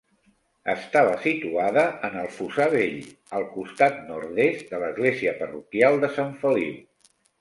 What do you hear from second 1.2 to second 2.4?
situada en el